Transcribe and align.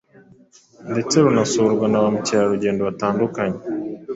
ndetse 0.91 1.15
runasurwa 1.23 1.85
na 1.89 1.99
ba 2.03 2.09
mukerarugendo 2.15 2.81
batandukanye. 2.89 3.57